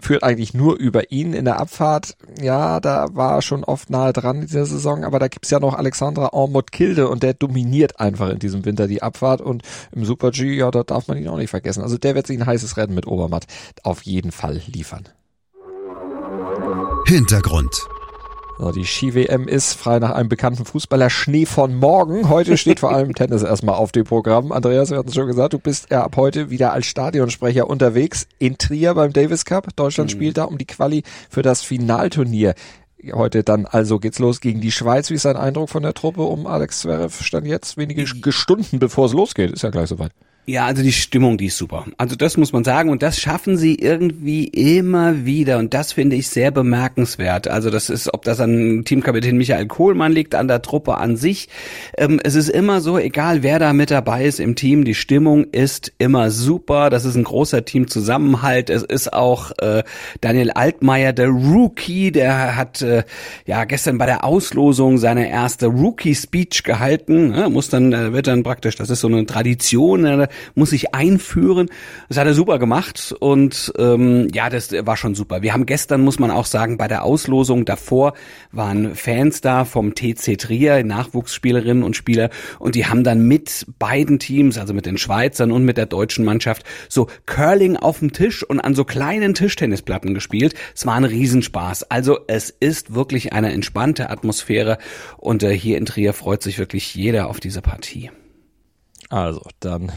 führt 0.00 0.22
eigentlich 0.22 0.54
nur 0.54 0.76
über 0.76 1.10
ihn 1.10 1.32
in 1.32 1.44
der 1.44 1.58
Abfahrt. 1.58 2.16
Ja, 2.40 2.80
da 2.80 3.08
war 3.12 3.36
er 3.36 3.42
schon 3.42 3.64
oft 3.64 3.90
nahe 3.90 4.12
dran 4.12 4.36
in 4.36 4.46
dieser 4.46 4.66
Saison, 4.66 5.04
aber 5.04 5.18
da 5.18 5.28
gibt's 5.28 5.50
ja 5.50 5.60
noch 5.60 5.74
Alexandra 5.74 6.32
Ormod-Kilde 6.32 7.08
und 7.08 7.22
der 7.22 7.34
dominiert 7.34 8.00
einfach 8.00 8.30
in 8.30 8.38
diesem 8.38 8.64
Winter 8.64 8.86
die 8.86 9.02
Abfahrt 9.02 9.40
und 9.40 9.62
im 9.92 10.04
Super-G, 10.04 10.56
ja, 10.56 10.70
da 10.70 10.82
darf 10.84 11.08
man 11.08 11.18
ihn 11.18 11.28
auch 11.28 11.36
nicht 11.36 11.50
vergessen. 11.50 11.82
Also 11.82 11.98
der 11.98 12.14
wird 12.14 12.26
sich 12.26 12.38
ein 12.38 12.46
heißes 12.46 12.76
Rennen 12.76 12.94
mit 12.94 13.06
Obermatt 13.06 13.46
auf 13.82 14.02
jeden 14.02 14.32
Fall 14.32 14.60
liefern. 14.66 15.08
Hintergrund. 17.06 17.88
So, 18.58 18.72
die 18.72 18.84
Ski-WM 18.84 19.46
ist 19.46 19.74
frei 19.74 20.00
nach 20.00 20.10
einem 20.10 20.28
bekannten 20.28 20.64
Fußballer 20.64 21.10
Schnee 21.10 21.46
von 21.46 21.76
morgen. 21.76 22.28
Heute 22.28 22.56
steht 22.56 22.80
vor 22.80 22.90
allem 22.90 23.14
Tennis 23.14 23.44
erstmal 23.44 23.76
auf 23.76 23.92
dem 23.92 24.02
Programm. 24.02 24.50
Andreas, 24.50 24.90
wir 24.90 24.98
hatten 24.98 25.10
es 25.10 25.14
schon 25.14 25.28
gesagt, 25.28 25.52
du 25.52 25.60
bist 25.60 25.90
ja 25.90 26.02
ab 26.02 26.16
heute 26.16 26.50
wieder 26.50 26.72
als 26.72 26.86
Stadionsprecher 26.86 27.70
unterwegs 27.70 28.26
in 28.40 28.58
Trier 28.58 28.94
beim 28.94 29.12
Davis 29.12 29.44
Cup. 29.44 29.68
Deutschland 29.76 30.10
spielt 30.10 30.38
da 30.38 30.44
um 30.44 30.58
die 30.58 30.66
Quali 30.66 31.04
für 31.30 31.42
das 31.42 31.62
Finalturnier. 31.62 32.54
Heute 33.12 33.44
dann 33.44 33.64
also 33.64 34.00
geht's 34.00 34.18
los 34.18 34.40
gegen 34.40 34.60
die 34.60 34.72
Schweiz. 34.72 35.08
Wie 35.08 35.14
ist 35.14 35.24
dein 35.24 35.36
Eindruck 35.36 35.68
von 35.68 35.84
der 35.84 35.94
Truppe 35.94 36.22
um 36.22 36.48
Alex 36.48 36.80
Zverev? 36.80 37.22
Stand 37.22 37.46
jetzt 37.46 37.76
wenige 37.76 38.08
Stunden 38.32 38.80
bevor 38.80 39.06
es 39.06 39.12
losgeht. 39.12 39.52
Ist 39.52 39.62
ja 39.62 39.70
gleich 39.70 39.88
soweit. 39.88 40.10
Ja, 40.48 40.64
also 40.64 40.82
die 40.82 40.92
Stimmung, 40.92 41.36
die 41.36 41.48
ist 41.48 41.58
super. 41.58 41.84
Also 41.98 42.16
das 42.16 42.38
muss 42.38 42.54
man 42.54 42.64
sagen 42.64 42.88
und 42.88 43.02
das 43.02 43.20
schaffen 43.20 43.58
sie 43.58 43.74
irgendwie 43.74 44.44
immer 44.46 45.26
wieder 45.26 45.58
und 45.58 45.74
das 45.74 45.92
finde 45.92 46.16
ich 46.16 46.28
sehr 46.28 46.50
bemerkenswert. 46.50 47.48
Also 47.48 47.68
das 47.68 47.90
ist, 47.90 48.14
ob 48.14 48.22
das 48.24 48.40
an 48.40 48.82
Teamkapitän 48.86 49.36
Michael 49.36 49.66
Kohlmann 49.66 50.12
liegt, 50.12 50.34
an 50.34 50.48
der 50.48 50.62
Truppe 50.62 50.96
an 50.96 51.18
sich. 51.18 51.50
Ähm, 51.98 52.18
es 52.24 52.34
ist 52.34 52.48
immer 52.48 52.80
so, 52.80 52.96
egal 52.96 53.42
wer 53.42 53.58
da 53.58 53.74
mit 53.74 53.90
dabei 53.90 54.24
ist 54.24 54.40
im 54.40 54.54
Team, 54.54 54.86
die 54.86 54.94
Stimmung 54.94 55.44
ist 55.52 55.92
immer 55.98 56.30
super. 56.30 56.88
Das 56.88 57.04
ist 57.04 57.14
ein 57.14 57.24
großer 57.24 57.66
Teamzusammenhalt. 57.66 58.70
Es 58.70 58.84
ist 58.84 59.12
auch 59.12 59.52
äh, 59.58 59.82
Daniel 60.22 60.52
Altmaier, 60.52 61.12
der 61.12 61.28
Rookie, 61.28 62.10
der 62.10 62.56
hat 62.56 62.80
äh, 62.80 63.04
ja 63.44 63.66
gestern 63.66 63.98
bei 63.98 64.06
der 64.06 64.24
Auslosung 64.24 64.96
seine 64.96 65.28
erste 65.28 65.66
Rookie-Speech 65.66 66.62
gehalten. 66.62 67.34
Ja, 67.34 67.50
muss 67.50 67.68
dann, 67.68 67.92
äh, 67.92 68.14
wird 68.14 68.28
dann 68.28 68.44
praktisch, 68.44 68.76
das 68.76 68.88
ist 68.88 69.00
so 69.00 69.08
eine 69.08 69.26
Tradition, 69.26 70.06
äh, 70.06 70.28
muss 70.54 70.70
sich 70.70 70.94
einführen. 70.94 71.68
Das 72.08 72.18
hat 72.18 72.26
er 72.26 72.34
super 72.34 72.58
gemacht 72.58 73.14
und 73.18 73.72
ähm, 73.78 74.28
ja, 74.32 74.50
das 74.50 74.72
war 74.72 74.96
schon 74.96 75.14
super. 75.14 75.42
Wir 75.42 75.52
haben 75.52 75.66
gestern, 75.66 76.02
muss 76.02 76.18
man 76.18 76.30
auch 76.30 76.46
sagen, 76.46 76.78
bei 76.78 76.88
der 76.88 77.04
Auslosung 77.04 77.64
davor 77.64 78.14
waren 78.52 78.94
Fans 78.94 79.40
da 79.40 79.64
vom 79.64 79.94
TC 79.94 80.38
Trier, 80.38 80.84
Nachwuchsspielerinnen 80.84 81.82
und 81.82 81.96
Spieler 81.96 82.30
und 82.58 82.74
die 82.74 82.86
haben 82.86 83.04
dann 83.04 83.26
mit 83.26 83.66
beiden 83.78 84.18
Teams, 84.18 84.58
also 84.58 84.74
mit 84.74 84.86
den 84.86 84.98
Schweizern 84.98 85.52
und 85.52 85.64
mit 85.64 85.76
der 85.76 85.86
deutschen 85.86 86.24
Mannschaft, 86.24 86.64
so 86.88 87.08
Curling 87.26 87.76
auf 87.76 88.00
dem 88.00 88.12
Tisch 88.12 88.42
und 88.42 88.60
an 88.60 88.74
so 88.74 88.84
kleinen 88.84 89.34
Tischtennisplatten 89.34 90.14
gespielt. 90.14 90.54
Es 90.74 90.86
war 90.86 90.94
ein 90.94 91.04
Riesenspaß. 91.04 91.84
Also 91.90 92.18
es 92.26 92.50
ist 92.50 92.94
wirklich 92.94 93.32
eine 93.32 93.52
entspannte 93.52 94.10
Atmosphäre 94.10 94.78
und 95.16 95.42
äh, 95.42 95.56
hier 95.56 95.78
in 95.78 95.86
Trier 95.86 96.12
freut 96.12 96.42
sich 96.42 96.58
wirklich 96.58 96.94
jeder 96.94 97.28
auf 97.28 97.40
diese 97.40 97.62
Partie. 97.62 98.10
Also, 99.08 99.42
dann 99.60 99.90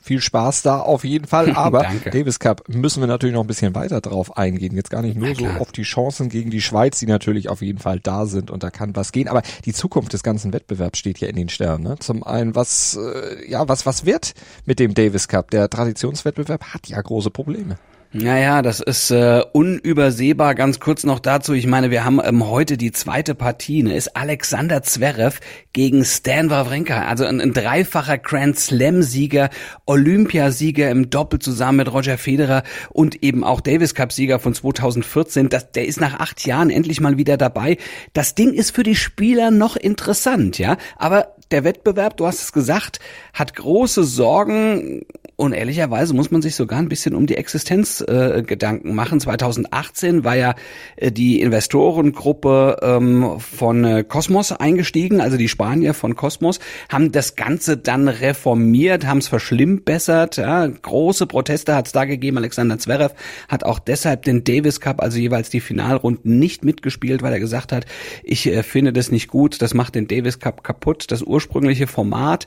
viel 0.00 0.20
Spaß 0.20 0.62
da 0.62 0.80
auf 0.80 1.04
jeden 1.04 1.26
Fall. 1.26 1.52
Aber. 1.54 1.86
Davis 2.10 2.38
Cup 2.38 2.68
müssen 2.68 3.00
wir 3.02 3.06
natürlich 3.06 3.34
noch 3.34 3.42
ein 3.44 3.46
bisschen 3.46 3.74
weiter 3.74 4.00
drauf 4.00 4.36
eingehen. 4.36 4.74
Jetzt 4.74 4.90
gar 4.90 5.02
nicht 5.02 5.16
nur 5.16 5.34
so 5.34 5.46
auf 5.46 5.72
die 5.72 5.82
Chancen 5.82 6.28
gegen 6.28 6.50
die 6.50 6.60
Schweiz, 6.60 6.98
die 6.98 7.06
natürlich 7.06 7.48
auf 7.48 7.62
jeden 7.62 7.78
Fall 7.78 8.00
da 8.00 8.26
sind 8.26 8.50
und 8.50 8.62
da 8.62 8.70
kann 8.70 8.96
was 8.96 9.12
gehen. 9.12 9.28
Aber 9.28 9.42
die 9.64 9.72
Zukunft 9.72 10.12
des 10.12 10.22
ganzen 10.22 10.52
Wettbewerbs 10.52 10.98
steht 10.98 11.18
ja 11.18 11.28
in 11.28 11.36
den 11.36 11.48
Sternen. 11.48 11.84
Ne? 11.84 11.98
Zum 11.98 12.24
einen, 12.24 12.54
was, 12.54 12.96
äh, 12.96 13.50
ja, 13.50 13.68
was, 13.68 13.86
was 13.86 14.04
wird 14.04 14.34
mit 14.64 14.78
dem 14.78 14.94
Davis 14.94 15.28
Cup? 15.28 15.50
Der 15.50 15.68
Traditionswettbewerb 15.68 16.64
hat 16.64 16.88
ja 16.88 17.00
große 17.00 17.30
Probleme. 17.30 17.78
Naja, 18.10 18.62
das 18.62 18.80
ist 18.80 19.10
äh, 19.10 19.42
unübersehbar. 19.52 20.54
Ganz 20.54 20.80
kurz 20.80 21.04
noch 21.04 21.18
dazu. 21.18 21.52
Ich 21.52 21.66
meine, 21.66 21.90
wir 21.90 22.06
haben 22.06 22.20
ähm, 22.24 22.48
heute 22.48 22.78
die 22.78 22.90
zweite 22.90 23.34
Partie. 23.34 23.82
Ne? 23.82 23.94
Ist 23.94 24.16
Alexander 24.16 24.82
Zverev 24.82 25.40
gegen 25.74 26.06
Stan 26.06 26.48
Wawrinka. 26.48 27.02
Also 27.02 27.26
ein, 27.26 27.38
ein 27.38 27.52
dreifacher 27.52 28.16
Grand 28.16 28.58
Slam-Sieger, 28.58 29.50
Olympiasieger 29.84 30.90
im 30.90 31.10
Doppel 31.10 31.38
zusammen 31.38 31.76
mit 31.76 31.92
Roger 31.92 32.16
Federer 32.16 32.62
und 32.88 33.22
eben 33.22 33.44
auch 33.44 33.60
Davis 33.60 33.94
Cup-Sieger 33.94 34.38
von 34.38 34.54
2014. 34.54 35.50
Das, 35.50 35.70
der 35.72 35.86
ist 35.86 36.00
nach 36.00 36.18
acht 36.18 36.46
Jahren 36.46 36.70
endlich 36.70 37.02
mal 37.02 37.18
wieder 37.18 37.36
dabei. 37.36 37.76
Das 38.14 38.34
Ding 38.34 38.54
ist 38.54 38.74
für 38.74 38.84
die 38.84 38.96
Spieler 38.96 39.50
noch 39.50 39.76
interessant, 39.76 40.58
ja. 40.58 40.78
Aber 40.96 41.34
der 41.50 41.64
Wettbewerb, 41.64 42.16
du 42.16 42.26
hast 42.26 42.42
es 42.42 42.52
gesagt, 42.52 43.00
hat 43.32 43.54
große 43.54 44.04
Sorgen 44.04 45.04
und 45.40 45.52
ehrlicherweise 45.52 46.14
muss 46.14 46.32
man 46.32 46.42
sich 46.42 46.56
sogar 46.56 46.80
ein 46.80 46.88
bisschen 46.88 47.14
um 47.14 47.28
die 47.28 47.36
Existenz 47.36 48.00
äh, 48.00 48.42
Gedanken 48.44 48.92
machen. 48.96 49.20
2018 49.20 50.24
war 50.24 50.34
ja 50.34 50.56
äh, 50.96 51.12
die 51.12 51.40
Investorengruppe 51.40 52.78
ähm, 52.82 53.38
von 53.38 53.84
äh, 53.84 54.02
Cosmos 54.02 54.50
eingestiegen, 54.50 55.20
also 55.20 55.36
die 55.36 55.46
Spanier 55.46 55.94
von 55.94 56.16
Cosmos, 56.16 56.58
haben 56.88 57.12
das 57.12 57.36
Ganze 57.36 57.76
dann 57.76 58.08
reformiert, 58.08 59.06
haben 59.06 59.18
es 59.18 59.28
verschlimmbessert. 59.28 60.38
Ja. 60.38 60.66
Große 60.66 61.28
Proteste 61.28 61.76
hat 61.76 61.86
es 61.86 61.92
da 61.92 62.04
gegeben. 62.04 62.38
Alexander 62.38 62.76
Zverev 62.80 63.14
hat 63.46 63.62
auch 63.62 63.78
deshalb 63.78 64.24
den 64.24 64.42
Davis 64.42 64.80
Cup, 64.80 65.00
also 65.00 65.18
jeweils 65.18 65.50
die 65.50 65.60
Finalrunden, 65.60 66.40
nicht 66.40 66.64
mitgespielt, 66.64 67.22
weil 67.22 67.32
er 67.32 67.38
gesagt 67.38 67.70
hat, 67.70 67.86
ich 68.24 68.48
äh, 68.48 68.64
finde 68.64 68.92
das 68.92 69.12
nicht 69.12 69.28
gut, 69.28 69.62
das 69.62 69.72
macht 69.72 69.94
den 69.94 70.08
Davis 70.08 70.40
Cup 70.40 70.64
kaputt. 70.64 71.12
Das 71.12 71.22
ursprüngliche 71.38 71.86
Format 71.86 72.46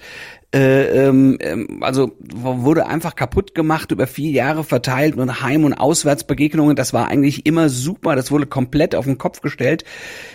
äh, 0.53 1.07
ähm, 1.07 1.37
ähm, 1.39 1.77
also 1.81 2.11
wurde 2.19 2.85
einfach 2.85 3.15
kaputt 3.15 3.55
gemacht, 3.55 3.91
über 3.91 4.05
vier 4.05 4.31
Jahre 4.31 4.65
verteilt 4.65 5.15
und 5.15 5.41
Heim- 5.41 5.63
und 5.63 5.73
Auswärtsbegegnungen, 5.73 6.75
das 6.75 6.91
war 6.91 7.07
eigentlich 7.07 7.45
immer 7.45 7.69
super, 7.69 8.17
das 8.17 8.31
wurde 8.31 8.47
komplett 8.47 8.93
auf 8.93 9.05
den 9.05 9.17
Kopf 9.17 9.39
gestellt. 9.39 9.85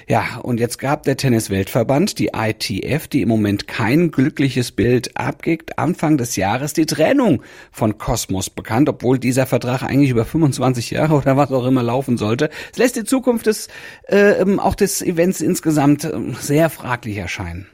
Ja, 0.09 0.39
und 0.43 0.59
jetzt 0.59 0.79
gab 0.79 1.03
der 1.03 1.19
Tennis-Weltverband, 1.19 2.19
die 2.19 2.31
ITF, 2.35 3.09
die 3.09 3.21
im 3.21 3.29
Moment 3.29 3.69
kein 3.69 4.11
glückliches 4.11 4.73
Bild 4.73 5.19
abgibt, 5.19 5.79
Anfang 5.79 6.17
des 6.17 6.37
Jahres 6.37 6.73
die 6.73 6.87
Trennung 6.87 7.43
von 7.71 7.99
Cosmos 7.99 8.49
bekannt, 8.49 8.89
obwohl 8.89 9.19
dieser 9.19 9.45
Vertrag 9.45 9.83
eigentlich 9.83 10.11
über 10.11 10.25
25 10.25 10.93
Jahre 10.93 11.15
oder 11.15 11.37
was 11.37 11.53
auch 11.53 11.67
immer 11.67 11.83
laufen 11.83 12.17
sollte. 12.17 12.49
Es 12.73 12.79
lässt 12.79 12.97
die 12.97 13.05
Zukunft 13.05 13.47
des, 13.47 13.69
äh, 14.09 14.41
ähm, 14.41 14.61
auch 14.61 14.77
des 14.77 15.03
Events 15.03 15.43
insgesamt 15.43 16.05
äh, 16.05 16.13
sehr 16.41 16.71
fraglich 16.71 17.19
erscheinen. 17.19 17.67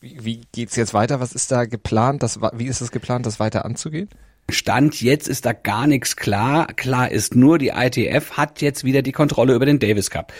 Wie, 0.00 0.24
wie 0.24 0.40
geht's 0.52 0.76
jetzt 0.76 0.94
weiter? 0.94 1.20
Was 1.20 1.32
ist 1.32 1.52
da 1.52 1.64
geplant? 1.64 2.22
Das, 2.22 2.40
wie 2.54 2.66
ist 2.66 2.80
es 2.80 2.90
geplant, 2.90 3.26
das 3.26 3.38
weiter 3.40 3.64
anzugehen? 3.64 4.08
Stand 4.50 5.00
jetzt 5.00 5.28
ist 5.28 5.46
da 5.46 5.52
gar 5.52 5.86
nichts 5.86 6.16
klar. 6.16 6.66
Klar 6.66 7.10
ist 7.10 7.34
nur, 7.34 7.58
die 7.58 7.68
ITF 7.68 8.32
hat 8.32 8.60
jetzt 8.60 8.84
wieder 8.84 9.02
die 9.02 9.12
Kontrolle 9.12 9.54
über 9.54 9.66
den 9.66 9.78
Davis 9.78 10.10
Cup. 10.10 10.32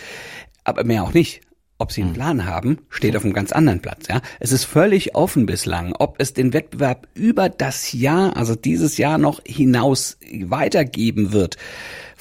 Aber 0.64 0.84
mehr 0.84 1.04
auch 1.04 1.14
nicht. 1.14 1.42
Ob 1.78 1.90
sie 1.90 2.02
einen 2.02 2.12
Plan 2.12 2.44
haben, 2.46 2.78
steht 2.90 3.16
auf 3.16 3.24
einem 3.24 3.32
ganz 3.32 3.50
anderen 3.50 3.80
Platz. 3.80 4.06
Ja, 4.08 4.20
es 4.38 4.52
ist 4.52 4.62
völlig 4.62 5.16
offen 5.16 5.46
bislang, 5.46 5.94
ob 5.98 6.14
es 6.20 6.32
den 6.32 6.52
Wettbewerb 6.52 7.08
über 7.14 7.48
das 7.48 7.90
Jahr, 7.92 8.36
also 8.36 8.54
dieses 8.54 8.98
Jahr 8.98 9.18
noch 9.18 9.40
hinaus 9.44 10.16
weitergeben 10.44 11.32
wird. 11.32 11.56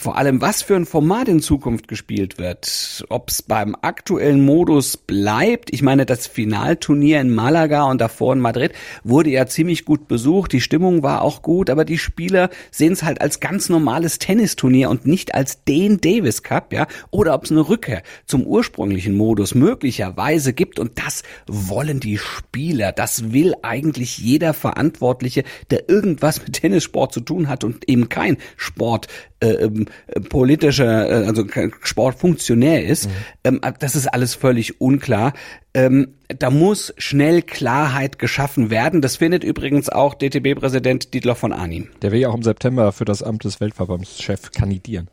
Vor 0.02 0.18
allem, 0.18 0.42
was 0.42 0.64
für 0.64 0.76
ein 0.76 0.88
Format 0.88 1.28
in 1.28 1.42
Zukunft 1.42 1.88
gespielt 1.88 2.40
wird, 2.40 3.06
ob 3.10 3.30
es 3.30 3.44
beim 3.44 3.76
aktuellen 3.84 4.44
Modus 4.44 4.98
bleibt. 4.98 5.72
Ich 5.72 5.84
meine, 5.84 6.08
das 6.08 6.26
Finalturnier 6.26 7.22
in 7.22 7.36
Malaga 7.36 7.84
und 7.84 8.02
davor 8.02 8.34
in 8.34 8.40
Madrid 8.40 8.74
wurde 9.04 9.30
ja 9.30 9.46
ziemlich 9.46 9.86
gut 9.86 10.08
besucht. 10.08 10.54
Die 10.54 10.62
Stimmung 10.62 11.04
war 11.04 11.22
auch 11.22 11.44
gut, 11.44 11.70
aber 11.70 11.86
die 11.86 12.00
Spieler 12.00 12.50
sehen 12.72 12.94
es 12.94 13.04
halt 13.04 13.22
als 13.22 13.40
ganz 13.40 13.70
normales 13.70 14.18
Tennisturnier 14.18 14.90
und 14.90 15.06
nicht 15.06 15.36
als 15.36 15.66
den 15.66 16.02
Davis 16.02 16.42
Cup, 16.42 16.74
ja, 16.74 16.88
oder 17.12 17.36
ob 17.36 17.44
es 17.44 17.52
eine 17.52 17.70
Rückkehr 17.70 18.02
zum 18.26 18.44
ursprünglichen 18.44 19.16
Modus 19.16 19.54
möglicherweise 19.54 20.54
gibt 20.54 20.80
und 20.80 20.98
das 20.98 21.22
wollen 21.46 22.00
die 22.00 22.18
Spieler. 22.18 22.92
Das 22.92 23.34
will 23.34 23.54
eigentlich 23.62 24.18
jeder 24.18 24.56
Verantwortliche, 24.56 25.44
der 25.70 25.90
irgendwas 25.90 26.42
mit 26.42 26.54
Tennissport 26.54 27.14
zu 27.14 27.20
tun 27.20 27.48
hat 27.48 27.64
und 27.64 27.88
eben 27.88 28.10
kein 28.10 28.38
Sport 28.58 29.08
äh, 29.42 29.48
ähm, 29.48 29.88
äh, 30.08 30.20
politischer, 30.20 31.10
äh, 31.10 31.26
also 31.26 31.46
Sportfunktionär 31.82 32.86
ist. 32.86 33.10
Ähm, 33.44 33.60
das 33.80 33.96
ist 33.96 34.08
alles 34.08 34.36
völlig 34.36 34.80
unklar. 34.80 35.34
Ähm, 35.74 36.16
da 36.28 36.50
muss 36.50 36.94
schnell 36.98 37.42
Klarheit 37.42 38.20
geschaffen 38.20 38.70
werden. 38.70 39.02
Das 39.02 39.18
findet 39.18 39.44
übrigens 39.44 39.90
auch 39.90 40.14
DTB-Präsident 40.14 41.14
Dietler 41.14 41.36
von 41.36 41.54
Arnim. 41.54 41.90
Der 42.02 42.12
will 42.12 42.20
ja 42.20 42.30
auch 42.30 42.36
im 42.36 42.44
September 42.44 42.92
für 42.92 43.06
das 43.06 43.24
Amt 43.24 43.44
des 43.44 43.60
Weltverbandschefs 43.60 44.52
kandidieren. 44.52 45.10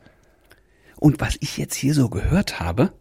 Und 0.96 1.20
was 1.20 1.36
ich 1.40 1.56
jetzt 1.56 1.74
hier 1.74 1.94
so 1.94 2.08
gehört 2.08 2.60
habe, 2.60 2.92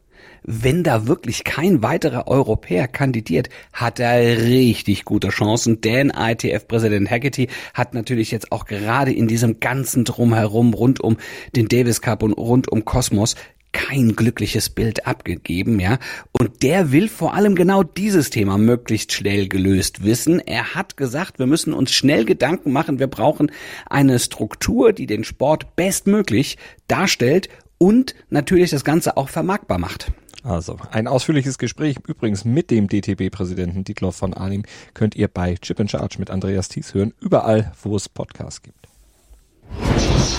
wenn 0.48 0.82
da 0.82 1.08
wirklich 1.08 1.44
kein 1.44 1.84
weiterer 1.84 2.28
Europäer 2.28 2.88
kandidiert, 2.88 3.50
hat 3.74 4.00
er 4.00 4.46
richtig 4.46 5.04
gute 5.04 5.28
Chancen, 5.28 5.82
denn 5.82 6.10
ITF-Präsident 6.10 7.12
Haggerty 7.12 7.50
hat 7.74 7.94
natürlich 7.94 8.32
jetzt 8.32 8.54
auch 8.54 8.66
gerade 8.66 9.12
in 9.12 9.28
diesem 9.28 9.60
ganzen 9.60 10.06
Drumherum 10.06 10.74
rund 10.74 11.02
um 11.02 11.18
den 11.56 11.68
Davis 11.68 12.02
Cup 12.02 12.24
und 12.24 12.32
rund 12.32 12.72
um 12.72 12.86
Kosmos 12.86 13.36
kein 13.74 14.16
glückliches 14.16 14.70
Bild 14.70 15.06
abgegeben, 15.06 15.80
ja. 15.82 16.00
Und 16.32 16.64
der 16.64 16.94
will 16.94 17.10
vor 17.10 17.34
allem 17.34 17.54
genau 17.54 17.84
dieses 17.84 18.30
Thema 18.30 18.58
möglichst 18.58 19.12
schnell 19.12 19.50
gelöst 19.50 20.04
wissen. 20.06 20.40
Er 20.40 20.74
hat 20.74 20.96
gesagt, 20.96 21.40
wir 21.40 21.46
müssen 21.46 21.74
uns 21.74 21.92
schnell 21.92 22.24
Gedanken 22.24 22.72
machen. 22.72 23.00
Wir 23.00 23.08
brauchen 23.08 23.52
eine 23.86 24.18
Struktur, 24.18 24.94
die 24.94 25.06
den 25.06 25.26
Sport 25.26 25.76
bestmöglich 25.76 26.58
darstellt 26.88 27.50
und 27.78 28.16
natürlich 28.30 28.72
das 28.72 28.86
Ganze 28.86 29.18
auch 29.18 29.30
vermarktbar 29.30 29.78
macht. 29.78 30.12
Also, 30.44 30.78
ein 30.92 31.08
ausführliches 31.08 31.58
Gespräch 31.58 31.98
übrigens 32.08 32.46
mit 32.46 32.72
dem 32.72 32.88
DTB-Präsidenten 32.88 33.84
Dietloff 33.84 34.16
von 34.16 34.34
Arnim 34.34 34.64
könnt 34.94 35.16
ihr 35.16 35.28
bei 35.28 35.56
Chip 35.56 35.80
in 35.80 35.90
Charge 35.90 36.18
mit 36.20 36.30
Andreas 36.30 36.70
Thies 36.70 36.94
hören, 36.94 37.14
überall, 37.20 37.72
wo 37.82 37.96
es 37.96 38.08
Podcasts 38.08 38.62
gibt. 38.62 38.88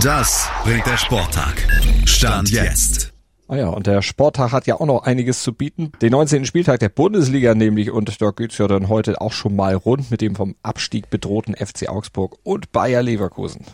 Das 0.03 0.49
bringt 0.65 0.87
der 0.87 0.97
Sporttag. 0.97 1.67
Stand 2.07 2.51
jetzt. 2.51 3.13
Ah 3.51 3.57
ja, 3.57 3.69
und 3.69 3.87
der 3.87 4.03
Sporttag 4.03 4.53
hat 4.53 4.67
ja 4.67 4.75
auch 4.75 4.85
noch 4.85 5.05
einiges 5.05 5.43
zu 5.43 5.55
bieten. 5.55 5.93
Den 6.03 6.13
19. 6.13 6.45
Spieltag 6.45 6.81
der 6.81 6.91
Bundesliga 6.91 7.55
nämlich 7.55 7.91
und 7.91 8.21
da 8.21 8.31
geht's 8.31 8.59
ja 8.59 8.69
dann 8.69 8.89
heute 8.89 9.23
auch 9.23 9.33
schon 9.33 9.57
mal 9.57 9.75
rund 9.75 10.11
mit 10.11 10.21
dem 10.21 10.37
vom 10.37 10.55
Abstieg 10.63 11.09
bedrohten 11.09 11.55
FC 11.57 11.89
Augsburg 11.89 12.37
und 12.43 12.73
Bayer 12.73 13.03
Leverkusen. 13.03 13.65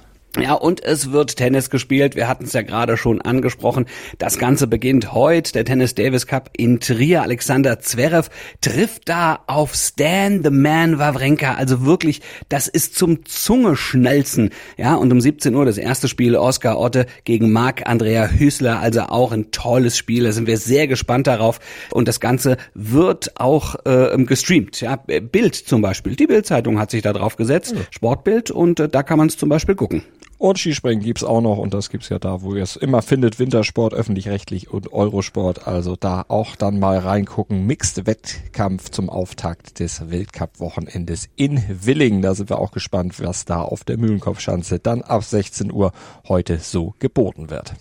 Ja, 0.40 0.54
und 0.54 0.82
es 0.82 1.12
wird 1.12 1.36
Tennis 1.36 1.70
gespielt. 1.70 2.16
Wir 2.16 2.26
hatten 2.26 2.44
es 2.44 2.54
ja 2.54 2.62
gerade 2.62 2.96
schon 2.96 3.22
angesprochen. 3.22 3.86
Das 4.18 4.36
Ganze 4.36 4.66
beginnt 4.66 5.12
heute. 5.12 5.52
Der 5.52 5.64
Tennis 5.64 5.94
Davis 5.94 6.26
Cup 6.26 6.50
in 6.56 6.80
Trier. 6.80 7.22
Alexander 7.22 7.78
Zverev 7.78 8.30
trifft 8.60 9.08
da 9.08 9.38
auf 9.46 9.76
Stan 9.76 10.42
the 10.42 10.50
Man 10.50 10.98
Wawrinka. 10.98 11.54
Also 11.54 11.86
wirklich, 11.86 12.20
das 12.48 12.66
ist 12.66 12.96
zum 12.96 13.24
Zungeschnalzen. 13.24 14.50
Ja, 14.76 14.96
und 14.96 15.12
um 15.12 15.20
17 15.20 15.54
Uhr 15.54 15.64
das 15.66 15.78
erste 15.78 16.08
Spiel 16.08 16.34
Oskar 16.34 16.80
Otte 16.80 17.06
gegen 17.22 17.52
Marc 17.52 17.88
Andrea 17.88 18.26
Hüßler. 18.26 18.80
Also 18.80 19.02
auch 19.02 19.30
ein 19.30 19.52
tolles 19.52 19.96
Spiel. 19.96 20.24
Da 20.24 20.32
sind 20.32 20.48
wir 20.48 20.58
sehr 20.58 20.88
gespannt 20.88 21.28
darauf. 21.28 21.60
Und 21.92 22.08
das 22.08 22.18
Ganze 22.18 22.56
wird 22.74 23.38
auch 23.40 23.76
äh, 23.84 24.16
gestreamt. 24.24 24.80
Ja, 24.80 24.96
Bild 24.96 25.54
zum 25.54 25.80
Beispiel. 25.80 26.16
Die 26.16 26.26
Bildzeitung 26.26 26.80
hat 26.80 26.90
sich 26.90 27.02
da 27.02 27.12
drauf 27.12 27.36
gesetzt. 27.36 27.76
Sportbild. 27.92 28.50
Und 28.50 28.80
äh, 28.80 28.88
da 28.88 29.04
kann 29.04 29.18
man 29.18 29.28
es 29.28 29.36
zum 29.36 29.48
Beispiel 29.48 29.76
gucken. 29.76 30.02
Und 30.38 30.58
Skispringen 30.58 31.02
gibt's 31.02 31.24
auch 31.24 31.40
noch 31.40 31.58
und 31.58 31.72
das 31.72 31.90
gibt's 31.90 32.08
ja 32.08 32.18
da, 32.18 32.42
wo 32.42 32.54
ihr 32.54 32.62
es 32.62 32.76
immer 32.76 33.02
findet. 33.02 33.38
Wintersport, 33.38 33.94
öffentlich-rechtlich 33.94 34.70
und 34.70 34.92
Eurosport. 34.92 35.66
Also 35.66 35.96
da 35.96 36.24
auch 36.28 36.56
dann 36.56 36.78
mal 36.78 36.98
reingucken. 36.98 37.66
Mixed 37.66 38.06
Wettkampf 38.06 38.90
zum 38.90 39.08
Auftakt 39.08 39.78
des 39.80 40.10
Weltcup-Wochenendes 40.10 41.28
in 41.36 41.62
Willingen. 41.68 42.20
Da 42.20 42.34
sind 42.34 42.50
wir 42.50 42.58
auch 42.58 42.72
gespannt, 42.72 43.20
was 43.20 43.44
da 43.44 43.62
auf 43.62 43.84
der 43.84 43.96
Mühlenkopfschanze 43.96 44.80
dann 44.80 45.02
ab 45.02 45.24
16 45.24 45.72
Uhr 45.72 45.92
heute 46.28 46.58
so 46.58 46.94
geboten 46.98 47.48
wird. 47.50 47.74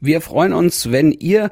Wir 0.00 0.20
freuen 0.20 0.52
uns, 0.52 0.92
wenn 0.92 1.12
ihr 1.12 1.50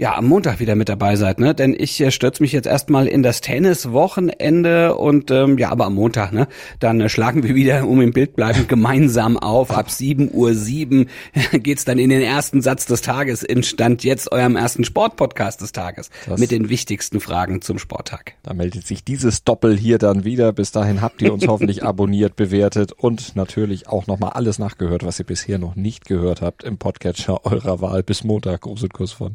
ja, 0.00 0.16
am 0.16 0.26
Montag 0.28 0.60
wieder 0.60 0.76
mit 0.76 0.88
dabei 0.88 1.14
seid, 1.16 1.40
ne? 1.40 1.54
Denn 1.54 1.76
ich 1.78 2.00
äh, 2.00 2.10
stürze 2.10 2.42
mich 2.42 2.52
jetzt 2.52 2.64
erstmal 2.66 3.06
in 3.06 3.22
das 3.22 3.42
Tenniswochenende 3.42 4.94
und 4.96 5.30
ähm, 5.30 5.58
ja, 5.58 5.68
aber 5.70 5.84
am 5.84 5.94
Montag, 5.94 6.32
ne? 6.32 6.48
Dann 6.78 7.02
äh, 7.02 7.10
schlagen 7.10 7.42
wir 7.42 7.54
wieder, 7.54 7.86
um 7.86 8.00
im 8.00 8.12
Bild 8.12 8.34
bleiben, 8.34 8.66
gemeinsam 8.66 9.36
auf. 9.36 9.70
Ab 9.70 9.90
7 9.90 10.30
Uhr 10.32 10.54
7 10.54 11.06
geht's 11.52 11.84
dann 11.84 11.98
in 11.98 12.08
den 12.08 12.22
ersten 12.22 12.62
Satz 12.62 12.86
des 12.86 13.02
Tages 13.02 13.42
in 13.42 13.62
Stand 13.62 14.02
jetzt 14.02 14.32
eurem 14.32 14.56
ersten 14.56 14.84
Sportpodcast 14.84 15.60
des 15.60 15.72
Tages 15.72 16.08
Das- 16.26 16.40
mit 16.40 16.50
den 16.50 16.70
wichtigsten 16.70 17.20
Fragen 17.20 17.60
zum 17.60 17.78
Sporttag. 17.78 18.32
Da 18.42 18.54
meldet 18.54 18.86
sich 18.86 19.04
dieses 19.04 19.44
Doppel 19.44 19.76
hier 19.76 19.98
dann 19.98 20.24
wieder. 20.24 20.54
Bis 20.54 20.72
dahin 20.72 21.02
habt 21.02 21.20
ihr 21.20 21.30
uns 21.30 21.46
hoffentlich 21.46 21.84
abonniert, 21.84 22.36
bewertet 22.36 22.92
und 22.92 23.36
natürlich 23.36 23.86
auch 23.86 24.06
nochmal 24.06 24.30
alles 24.30 24.58
nachgehört, 24.58 25.04
was 25.04 25.18
ihr 25.18 25.26
bisher 25.26 25.58
noch 25.58 25.76
nicht 25.76 26.06
gehört 26.06 26.40
habt 26.40 26.64
im 26.64 26.78
Podcatcher 26.78 27.44
eurer 27.44 27.82
Wahl. 27.82 28.02
Bis 28.02 28.24
Montag. 28.24 28.62
Gruß 28.62 28.84
und 28.84 28.94
Kuss 28.94 29.12
von 29.12 29.34